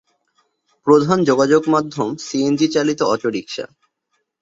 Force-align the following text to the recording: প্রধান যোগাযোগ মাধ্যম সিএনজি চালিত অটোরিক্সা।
প্রধান 0.87 1.19
যোগাযোগ 1.23 1.61
মাধ্যম 1.67 2.09
সিএনজি 2.17 2.67
চালিত 2.67 2.99
অটোরিক্সা। 3.13 3.65